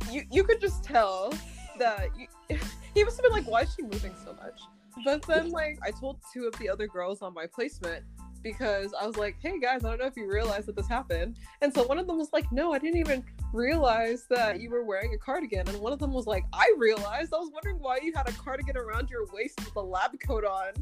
you 0.10 0.24
you 0.32 0.44
could 0.44 0.62
just 0.62 0.84
tell 0.84 1.34
that 1.80 2.10
you, 2.18 2.28
he 2.94 3.04
must 3.04 3.18
have 3.18 3.24
been 3.24 3.34
like, 3.34 3.48
why 3.48 3.62
is 3.62 3.76
she 3.76 3.84
moving 3.84 4.14
so 4.24 4.34
much? 4.34 4.62
But 5.04 5.22
then 5.24 5.50
like 5.50 5.80
I 5.84 5.92
told 5.92 6.20
two 6.34 6.48
of 6.48 6.58
the 6.60 6.70
other 6.70 6.88
girls 6.88 7.22
on 7.22 7.34
my 7.34 7.48
placement 7.48 8.06
because 8.44 8.94
I 9.00 9.06
was 9.06 9.18
like, 9.18 9.36
hey 9.42 9.60
guys, 9.60 9.84
I 9.86 9.90
don't 9.90 10.00
know 10.00 10.06
if 10.06 10.16
you 10.18 10.32
realize 10.32 10.66
that 10.66 10.76
this 10.76 10.88
happened. 10.88 11.38
And 11.62 11.74
so 11.74 11.84
one 11.84 11.98
of 12.00 12.08
them 12.08 12.18
was 12.18 12.30
like, 12.34 12.52
no, 12.52 12.74
I 12.74 12.80
didn't 12.80 13.00
even 13.00 13.24
realize 13.54 14.26
that 14.30 14.60
you 14.60 14.70
were 14.70 14.84
wearing 14.84 15.14
a 15.14 15.18
cardigan. 15.18 15.68
And 15.68 15.78
one 15.80 15.94
of 15.94 16.00
them 16.00 16.14
was 16.14 16.28
like, 16.28 16.44
I 16.54 16.74
realized. 16.78 17.34
I 17.34 17.38
was 17.38 17.52
wondering 17.54 17.78
why 17.80 18.00
you 18.02 18.14
had 18.16 18.28
a 18.28 18.34
cardigan 18.34 18.78
around 18.78 19.10
your 19.10 19.26
waist 19.34 19.60
with 19.60 19.76
a 19.76 19.82
lab 19.82 20.12
coat 20.26 20.46
on. 20.46 20.74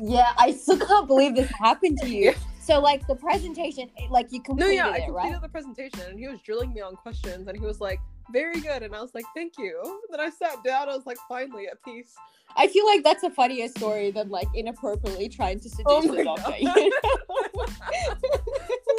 Yeah, 0.00 0.32
I 0.38 0.52
still 0.52 0.78
can't 0.78 1.06
believe 1.06 1.34
this 1.36 1.50
happened 1.50 1.98
to 2.02 2.08
you. 2.08 2.34
So 2.64 2.80
like 2.80 3.06
the 3.06 3.14
presentation, 3.14 3.90
like 4.08 4.32
you 4.32 4.40
completed 4.40 4.76
No, 4.78 4.86
yeah, 4.86 4.88
I 4.88 4.96
it, 4.96 5.04
completed 5.04 5.32
right? 5.34 5.42
the 5.42 5.48
presentation 5.50 6.00
and 6.08 6.18
he 6.18 6.26
was 6.26 6.40
drilling 6.40 6.72
me 6.72 6.80
on 6.80 6.96
questions 6.96 7.46
and 7.46 7.58
he 7.58 7.62
was 7.62 7.78
like, 7.78 8.00
very 8.32 8.60
good. 8.60 8.82
And 8.82 8.94
I 8.94 9.00
was 9.00 9.14
like, 9.14 9.24
thank 9.34 9.54
you. 9.58 10.00
then 10.10 10.20
I 10.20 10.30
sat 10.30 10.62
down. 10.64 10.88
I 10.88 10.96
was 10.96 11.06
like, 11.06 11.18
finally 11.28 11.66
at 11.66 11.82
peace. 11.84 12.14
I 12.56 12.68
feel 12.68 12.86
like 12.86 13.02
that's 13.02 13.22
a 13.22 13.30
funnier 13.30 13.68
story 13.68 14.10
than 14.10 14.28
like 14.28 14.48
inappropriately 14.54 15.28
trying 15.28 15.60
to 15.60 15.68
oh 15.86 16.00
seduce 16.00 16.12
Oh 16.12 16.16
the 16.16 16.24
my 16.24 16.36
doctor. 16.36 16.56
You 16.58 16.64
know? 16.66 16.90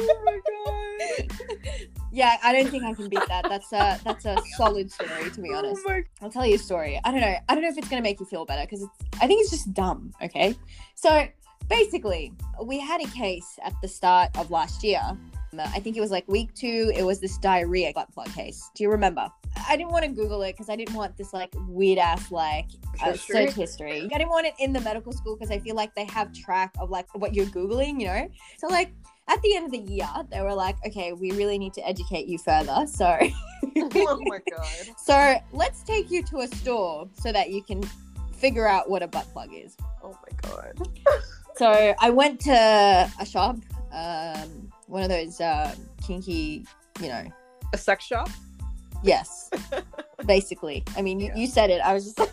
oh 0.00 0.22
my 0.24 0.40
god. 0.46 1.88
yeah, 2.12 2.36
I 2.42 2.52
don't 2.52 2.68
think 2.68 2.84
I 2.84 2.92
can 2.92 3.08
beat 3.08 3.26
that. 3.28 3.46
That's 3.48 3.72
a 3.72 3.98
that's 4.04 4.24
a 4.26 4.36
solid 4.56 4.90
story 4.90 5.30
to 5.30 5.40
be 5.40 5.50
oh 5.50 5.56
honest. 5.56 5.82
Oh 5.88 6.02
I'll 6.20 6.30
tell 6.30 6.46
you 6.46 6.56
a 6.56 6.58
story. 6.58 7.00
I 7.04 7.10
don't 7.10 7.20
know. 7.20 7.34
I 7.48 7.54
don't 7.54 7.62
know 7.62 7.68
if 7.68 7.78
it's 7.78 7.88
gonna 7.88 8.02
make 8.02 8.20
you 8.20 8.26
feel 8.26 8.44
better 8.44 8.62
because 8.62 8.82
it's. 8.82 8.92
I 9.22 9.26
think 9.26 9.40
it's 9.40 9.50
just 9.50 9.72
dumb. 9.72 10.12
Okay, 10.22 10.54
so 10.94 11.26
basically, 11.68 12.32
we 12.62 12.78
had 12.78 13.00
a 13.00 13.08
case 13.08 13.58
at 13.64 13.72
the 13.80 13.88
start 13.88 14.36
of 14.36 14.50
last 14.50 14.84
year. 14.84 15.00
I 15.64 15.80
think 15.80 15.96
it 15.96 16.00
was 16.00 16.10
like 16.10 16.26
week 16.28 16.54
two. 16.54 16.92
It 16.94 17.02
was 17.02 17.20
this 17.20 17.38
diarrhea 17.38 17.92
butt 17.94 18.12
plug 18.12 18.32
case. 18.32 18.70
Do 18.74 18.82
you 18.82 18.90
remember? 18.90 19.30
I 19.68 19.76
didn't 19.76 19.90
want 19.90 20.04
to 20.04 20.10
Google 20.10 20.42
it 20.42 20.52
because 20.52 20.68
I 20.68 20.76
didn't 20.76 20.94
want 20.94 21.16
this 21.16 21.32
like 21.32 21.54
weird 21.68 21.98
ass 21.98 22.30
like 22.30 22.66
uh, 23.02 23.12
History? 23.12 23.46
search 23.46 23.54
history. 23.54 24.02
I 24.12 24.18
didn't 24.18 24.30
want 24.30 24.46
it 24.46 24.54
in 24.58 24.72
the 24.72 24.80
medical 24.80 25.12
school 25.12 25.36
because 25.36 25.50
I 25.50 25.58
feel 25.58 25.74
like 25.74 25.94
they 25.94 26.04
have 26.06 26.32
track 26.32 26.74
of 26.78 26.90
like 26.90 27.06
what 27.14 27.34
you're 27.34 27.46
googling, 27.46 28.00
you 28.00 28.06
know. 28.06 28.28
So 28.58 28.66
like 28.68 28.92
at 29.28 29.42
the 29.42 29.56
end 29.56 29.66
of 29.66 29.72
the 29.72 29.92
year, 29.92 30.08
they 30.30 30.40
were 30.40 30.54
like, 30.54 30.76
okay, 30.86 31.12
we 31.12 31.32
really 31.32 31.58
need 31.58 31.74
to 31.74 31.86
educate 31.86 32.26
you 32.26 32.38
further. 32.38 32.86
So 32.86 33.06
oh 33.76 34.20
my 34.24 34.40
god. 34.50 34.66
so 34.98 35.36
let's 35.52 35.82
take 35.82 36.10
you 36.10 36.22
to 36.24 36.40
a 36.40 36.48
store 36.48 37.08
so 37.20 37.32
that 37.32 37.50
you 37.50 37.62
can 37.62 37.82
figure 38.32 38.66
out 38.66 38.88
what 38.88 39.02
a 39.02 39.08
butt 39.08 39.26
plug 39.32 39.50
is. 39.52 39.76
Oh 40.02 40.16
my 40.22 40.50
god. 40.50 40.88
So 41.56 41.94
I 41.98 42.10
went 42.10 42.40
to 42.40 42.52
a 43.18 43.26
shop, 43.26 43.56
um, 43.90 44.65
one 44.86 45.02
of 45.02 45.08
those 45.08 45.40
uh, 45.40 45.74
kinky, 46.06 46.66
you 47.00 47.08
know, 47.08 47.24
A 47.72 47.78
sex 47.78 48.04
shop? 48.04 48.28
yes, 49.02 49.50
basically. 50.26 50.82
I 50.96 51.02
mean, 51.02 51.20
you, 51.20 51.26
Yeah. 51.28 51.36
you 51.36 51.46
said 51.46 51.70
it. 51.70 51.80
I 51.82 51.92
was 51.92 52.04
just, 52.04 52.18
I 52.20 52.24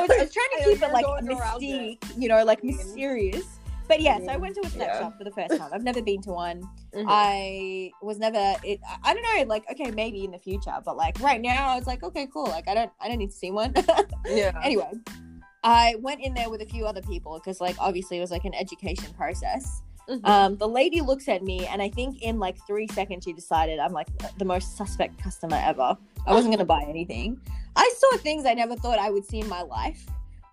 was, 0.00 0.10
I 0.10 0.22
was 0.22 0.32
trying 0.32 0.48
to 0.58 0.64
keep 0.64 0.82
it 0.82 0.92
like 0.92 1.06
mystique, 1.24 2.04
you 2.20 2.28
know, 2.28 2.44
like 2.44 2.62
mysterious. 2.62 3.44
But 3.88 4.00
yes, 4.00 4.22
I 4.28 4.36
went 4.36 4.54
to 4.54 4.60
a 4.60 4.70
sex 4.70 4.76
yeah. 4.78 4.98
shop 5.00 5.18
for 5.18 5.24
the 5.24 5.32
first 5.32 5.56
time. 5.58 5.68
I've 5.72 5.82
never 5.82 6.00
been 6.00 6.22
to 6.22 6.30
one. 6.30 6.62
Mhm. 6.94 7.06
I 7.08 7.90
was 8.00 8.18
never. 8.20 8.54
It, 8.62 8.78
I- 8.86 8.98
I 9.10 9.14
don't 9.14 9.22
know. 9.24 9.48
Like, 9.48 9.64
okay, 9.72 9.90
maybe 9.90 10.24
in 10.24 10.30
the 10.30 10.38
future, 10.38 10.74
but 10.84 10.96
like 10.96 11.18
right 11.20 11.40
now, 11.40 11.70
I 11.70 11.76
was 11.76 11.88
like, 11.88 12.04
okay, 12.04 12.28
cool. 12.32 12.44
Like, 12.46 12.68
I 12.68 12.74
don't, 12.74 12.92
I 13.00 13.08
don't 13.08 13.18
need 13.18 13.30
to 13.30 13.36
see 13.36 13.50
one. 13.50 13.74
yeah. 14.26 14.52
anyway, 14.62 14.92
I 15.64 15.96
went 16.00 16.20
in 16.20 16.34
there 16.34 16.50
with 16.50 16.62
a 16.62 16.66
few 16.66 16.86
other 16.86 17.02
people 17.02 17.34
because, 17.42 17.60
like, 17.60 17.74
obviously 17.80 18.18
it 18.18 18.20
was 18.20 18.30
like 18.30 18.44
an 18.44 18.54
education 18.54 19.12
process. 19.14 19.82
Mhm. 20.08 20.26
Um, 20.28 20.56
the 20.56 20.66
lady 20.68 21.00
looks 21.00 21.28
at 21.28 21.42
me, 21.42 21.66
and 21.66 21.80
I 21.80 21.88
think 21.88 22.22
in 22.22 22.38
like 22.38 22.56
three 22.66 22.86
seconds 22.88 23.24
she 23.24 23.32
decided 23.32 23.78
I'm 23.78 23.92
like 23.92 24.08
the 24.38 24.44
most 24.44 24.76
suspect 24.76 25.18
customer 25.22 25.60
ever. 25.64 25.96
I 26.26 26.32
wasn't 26.34 26.52
gonna 26.54 26.64
buy 26.64 26.82
anything. 26.88 27.40
I 27.76 27.92
saw 27.98 28.16
things 28.18 28.44
I 28.46 28.54
never 28.54 28.74
thought 28.76 28.98
I 28.98 29.10
would 29.10 29.24
see 29.24 29.40
in 29.40 29.48
my 29.48 29.62
life. 29.62 30.04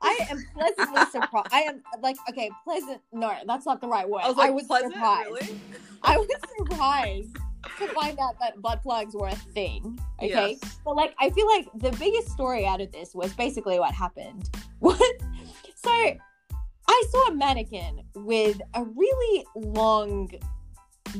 I 0.01 0.17
am 0.29 0.43
pleasantly 0.53 1.05
surprised. 1.11 1.47
I 1.51 1.61
am 1.61 1.81
like 2.01 2.17
okay, 2.29 2.51
pleasant. 2.63 3.01
No, 3.11 3.33
that's 3.47 3.65
not 3.65 3.81
the 3.81 3.87
right 3.87 4.07
word. 4.07 4.21
I 4.23 4.27
was 4.27 4.37
like, 4.37 4.67
pleasant, 4.67 4.93
surprised. 4.93 5.29
really? 5.31 5.59
I 6.03 6.17
was 6.17 6.27
surprised 6.59 7.35
to 7.79 7.87
find 7.89 8.17
out 8.19 8.35
that 8.39 8.61
butt 8.61 8.81
plugs 8.83 9.15
were 9.15 9.27
a 9.27 9.35
thing. 9.35 9.99
Okay, 10.19 10.57
Yes. 10.61 10.79
but 10.85 10.95
like 10.95 11.15
I 11.19 11.31
feel 11.31 11.47
like 11.47 11.67
the 11.75 11.91
biggest 11.97 12.29
story 12.29 12.65
out 12.65 12.79
of 12.81 12.91
this 12.91 13.15
was 13.15 13.33
basically 13.33 13.79
what 13.79 13.93
happened. 13.93 14.49
What? 14.79 15.01
So 15.75 16.11
I 16.97 17.03
saw 17.11 17.27
a 17.27 17.35
mannequin 17.35 18.01
with 18.15 18.59
a 18.73 18.83
really 18.83 19.45
long 19.55 20.31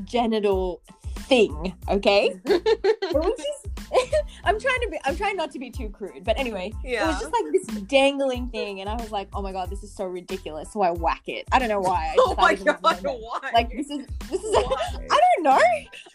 genital 0.05 0.81
thing. 1.29 1.75
Okay, 1.88 2.31
it 2.46 3.13
was 3.13 3.34
just. 3.38 3.76
I'm 4.44 4.60
trying 4.60 4.82
to 4.82 4.88
be. 4.91 5.00
I'm 5.06 5.15
trying 5.15 5.36
not 5.38 5.51
to 5.51 5.60
be 5.60 5.70
too 5.70 5.89
crude, 5.89 6.24
but 6.24 6.38
anyway, 6.39 6.72
it 6.84 7.01
was 7.06 7.20
just 7.20 7.32
like 7.32 7.46
this 7.51 7.65
dangling 7.84 8.50
thing, 8.50 8.82
and 8.82 8.89
I 8.89 8.96
was 8.96 9.12
like, 9.12 9.27
"Oh 9.34 9.41
my 9.41 9.51
god, 9.51 9.70
this 9.70 9.84
is 9.84 9.94
so 9.94 10.06
ridiculous!" 10.06 10.72
So 10.74 10.82
I 10.82 10.91
whack 10.91 11.24
it. 11.27 11.46
I 11.51 11.60
don't 11.60 11.70
know 11.70 11.79
why. 11.79 12.13
I 12.13 12.15
oh 12.20 12.36
my 12.38 12.56
god, 12.56 12.79
why? 12.82 13.51
Like 13.53 13.72
this 13.72 13.89
is 13.89 14.06
this 14.29 14.44
is. 14.44 14.56
I 14.58 15.20
don't 15.36 15.44
know. 15.44 15.60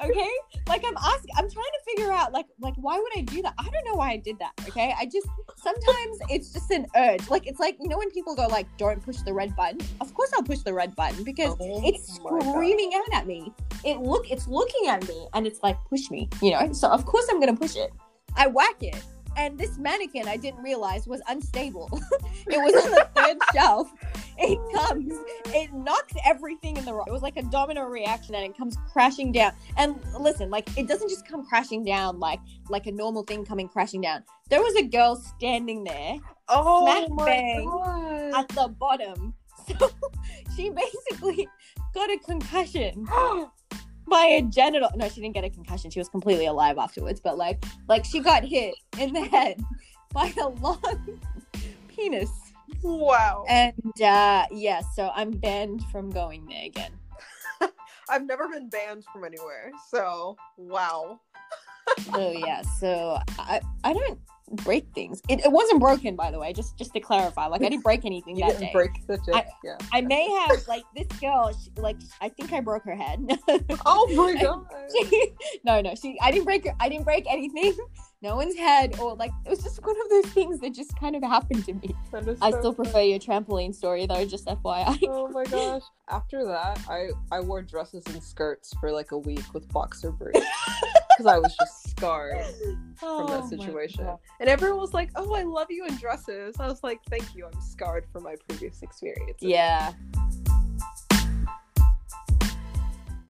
Okay, 0.05 0.31
like 0.69 0.83
I'm 0.87 0.97
asking, 0.97 1.31
I'm 1.37 1.51
trying 1.51 1.65
to 1.65 1.81
figure 1.95 2.13
out, 2.13 2.33
like, 2.33 2.47
like 2.61 2.75
why 2.77 2.99
would 2.99 3.13
I 3.17 3.23
do 3.23 3.43
that? 3.43 3.55
I 3.59 3.65
don't 3.71 3.85
know 3.85 3.95
why 3.95 4.11
I 4.13 4.17
did 4.17 4.39
that. 4.39 4.53
Okay, 4.69 4.95
I 4.99 5.07
just 5.07 5.27
sometimes 5.57 6.19
it's 6.29 6.53
just 6.53 6.71
an 6.71 6.87
urge. 6.97 7.29
Like 7.31 7.47
it's 7.47 7.61
like 7.61 7.77
you 7.81 7.89
know 7.89 7.99
when 7.99 8.11
people 8.11 8.35
go 8.35 8.47
like, 8.49 8.67
"Don't 8.77 9.03
push 9.03 9.17
the 9.19 9.33
red 9.33 9.55
button." 9.57 9.81
Of 10.01 10.13
course 10.15 10.31
I'll 10.35 10.43
push 10.43 10.59
the 10.61 10.75
red 10.75 10.95
button 10.97 11.25
because 11.25 11.57
Oh 11.61 11.81
it's 11.85 12.21
my 12.21 12.31
God. 12.31 12.43
screaming 12.43 12.93
out 12.95 13.15
at 13.15 13.27
me. 13.27 13.53
It 13.85 13.99
look, 13.99 14.31
it's 14.31 14.47
looking 14.47 14.89
at 14.89 15.07
me, 15.09 15.27
and 15.35 15.47
it's 15.47 15.63
like, 15.63 15.77
"Push 15.89 16.11
me," 16.11 16.29
you 16.41 16.51
know. 16.53 16.73
So 16.73 16.89
of 16.89 17.05
course 17.07 17.27
I'm 17.31 17.41
gonna 17.41 17.57
push 17.63 17.77
it. 17.77 17.93
I 18.37 18.47
whack 18.47 18.83
it. 18.83 19.03
And 19.35 19.59
this 19.59 19.79
mannequin, 19.79 20.29
I 20.29 20.37
didn't 20.37 20.63
realize 20.63 21.07
was 21.07 21.23
unstable. 21.27 21.89
it 22.47 22.59
was 22.59 22.85
on 22.85 22.91
the 22.91 23.09
third 23.15 23.37
shelf. 23.55 23.91
It 24.37 24.59
comes, 24.75 25.15
it 25.47 25.73
knocks 25.73 26.13
everything 26.27 26.77
in 26.77 26.85
the 26.85 26.93
room. 26.93 27.05
It 27.07 27.13
was 27.13 27.23
like 27.23 27.37
a 27.37 27.43
domino 27.45 27.85
reaction, 27.85 28.35
and 28.35 28.45
it 28.45 28.57
comes 28.57 28.77
crashing 28.93 29.33
down. 29.33 29.53
And 29.79 29.99
listen, 30.19 30.51
like 30.51 30.69
it 30.77 30.87
doesn't 30.87 31.09
just 31.09 31.27
come 31.27 31.47
crashing 31.47 31.85
down 31.85 32.19
like 32.19 32.41
like 32.69 32.87
a 32.87 32.93
normal 32.93 33.23
thing 33.23 33.45
coming 33.45 33.69
crashing 33.69 34.03
down. 34.03 34.23
There 34.51 34.61
was 34.61 34.75
a 34.77 34.83
girl 34.83 35.17
standing 35.17 35.85
there 35.85 36.17
Oh 36.49 36.85
Smack 36.85 37.11
my 37.11 37.25
bang 37.27 37.65
god. 37.65 38.35
at 38.35 38.49
the 38.49 38.69
bottom, 38.69 39.35
so 39.67 39.91
she 40.57 40.71
basically 40.71 41.49
got 41.95 42.11
a 42.11 42.19
concussion 42.19 43.07
by 44.13 44.27
a 44.27 44.43
genital. 44.43 44.91
No, 44.95 45.09
she 45.09 45.23
didn't 45.23 45.35
get 45.35 45.43
a 45.43 45.51
concussion. 45.51 45.91
She 45.91 45.99
was 45.99 46.11
completely 46.11 46.45
alive 46.45 46.77
afterwards. 46.77 47.19
But 47.19 47.39
like, 47.39 47.65
like 47.89 48.05
she 48.05 48.21
got 48.21 48.45
hit 48.45 48.75
in 48.99 49.15
the 49.15 49.25
head 49.25 49.61
by 50.13 50.33
a 50.39 50.49
long 50.49 51.19
penis. 51.89 52.31
wow. 52.83 53.45
And 53.49 54.03
uh 54.03 54.45
yeah, 54.53 54.83
so 54.95 55.11
I'm 55.15 55.31
banned 55.31 55.83
from 55.91 56.11
going 56.11 56.47
there 56.47 56.67
again. 56.67 56.93
I've 58.09 58.27
never 58.27 58.49
been 58.49 58.69
banned 58.69 59.05
from 59.13 59.25
anywhere, 59.25 59.73
so 59.89 60.37
wow. 60.59 61.19
So 62.13 62.33
yeah, 62.33 62.63
so 62.63 63.19
I 63.39 63.61
I 63.83 63.95
don't 63.95 64.19
break 64.57 64.87
things. 64.95 65.21
It, 65.29 65.41
it 65.45 65.51
wasn't 65.51 65.81
broken, 65.81 66.17
by 66.17 66.31
the 66.31 66.39
way. 66.39 66.53
Just 66.53 66.77
just 66.77 66.93
to 66.95 67.01
clarify, 67.01 67.47
like 67.47 67.63
I 67.63 67.69
didn't 67.69 67.83
break 67.85 68.05
anything 68.05 68.37
You 68.37 68.43
that 68.45 68.53
didn't 68.53 68.67
day. 68.67 68.73
break 68.73 69.07
the 69.07 69.19
dick. 69.27 69.47
yeah. 69.65 69.77
I 69.93 70.01
may 70.03 70.29
have 70.31 70.67
like 70.69 70.85
this 70.97 71.07
girl. 71.21 71.53
She, 71.53 71.71
like 71.81 71.97
I 72.21 72.29
think 72.29 72.53
I 72.53 72.61
broke 72.61 72.85
her 72.85 72.95
head. 72.97 73.27
Oh 73.87 74.07
my 74.15 74.41
god. 74.41 74.65
She- 75.11 75.33
no, 75.65 75.81
no, 75.81 75.95
she. 75.95 76.17
I 76.23 76.31
didn't 76.31 76.45
break. 76.45 76.67
I 76.81 76.89
didn't 76.89 77.05
break 77.05 77.25
anything. 77.31 77.77
No 78.23 78.37
one's 78.37 78.55
head, 78.55 78.99
or 79.01 79.17
like 79.17 79.33
it 79.45 79.51
was 79.51 79.63
just 79.65 79.85
one 79.85 79.97
of 80.01 80.09
those 80.09 80.27
things 80.27 80.61
that 80.61 80.73
just 80.73 80.97
kind 80.97 81.17
of 81.17 81.25
happened 81.25 81.65
to 81.65 81.75
me. 81.75 81.95
Is 82.15 82.39
I 82.41 82.53
so 82.53 82.59
still 82.59 82.73
funny. 82.73 82.89
prefer 82.89 83.01
your 83.01 83.19
trampoline 83.19 83.75
story 83.75 84.07
though. 84.07 84.25
Just 84.25 84.47
FYI. 84.47 84.99
Oh 85.09 85.29
my 85.29 85.45
gosh. 85.45 85.83
After 86.09 86.45
that, 86.45 86.81
I 86.89 87.09
I 87.33 87.41
wore 87.41 87.63
dresses 87.63 88.05
and 88.07 88.23
skirts 88.23 88.73
for 88.81 88.93
like 88.93 89.11
a 89.11 89.19
week 89.19 89.53
with 89.53 89.69
boxer 89.73 90.13
briefs 90.13 90.39
because 91.09 91.27
I 91.27 91.39
was 91.39 91.55
just 91.59 91.91
scarred 91.91 92.45
from 92.95 93.27
Oh 93.27 93.27
that 93.27 93.49
situation. 93.49 94.09
And 94.39 94.49
everyone 94.49 94.79
was 94.79 94.95
like, 94.95 95.11
"Oh, 95.17 95.35
I 95.35 95.43
love 95.43 95.67
you 95.71 95.85
in 95.87 95.97
dresses." 95.97 96.55
I 96.61 96.69
was 96.69 96.85
like, 96.85 97.01
"Thank 97.11 97.35
you. 97.35 97.47
I'm 97.47 97.61
scarred 97.61 98.07
from 98.13 98.23
my 98.23 98.37
previous 98.49 98.83
experience." 98.83 99.39
Yeah. 99.41 99.93